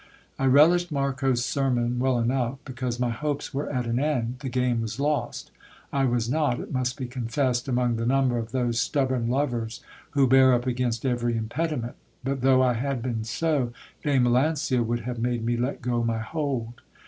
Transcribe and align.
I 0.39 0.47
relished 0.47 0.91
Marcos' 0.91 1.45
sermon 1.45 1.99
well 1.99 2.17
enough, 2.17 2.57
because 2.65 2.99
my 2.99 3.11
hopes 3.11 3.53
were 3.53 3.71
at 3.71 3.85
an 3.85 3.99
end, 3.99 4.37
the 4.39 4.49
game 4.49 4.81
was 4.81 4.99
lost. 4.99 5.51
I 5.93 6.05
was 6.05 6.27
not, 6.27 6.59
it 6.59 6.71
must 6.73 6.97
be 6.97 7.05
confessed, 7.05 7.67
among 7.67 7.97
the 7.97 8.05
number 8.07 8.39
of 8.39 8.51
those 8.51 8.79
stubborn 8.81 9.29
lovers 9.29 9.81
who 10.17 10.25
bear 10.27 10.53
up 10.55 10.65
against 10.65 11.05
every 11.05 11.37
impediment; 11.37 11.97
but 12.23 12.41
though 12.41 12.63
I 12.63 12.73
had 12.73 13.03
been 13.03 13.23
so, 13.23 13.73
Dame 14.01 14.23
Melancia 14.23 14.81
would 14.83 15.01
have 15.01 15.19
made 15.19 15.45
me 15.45 15.55
let 15.55 15.83
go 15.83 16.03
my 16.03 16.17
hold. 16.17 16.81